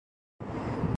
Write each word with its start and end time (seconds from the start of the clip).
Georgia 0.03 0.81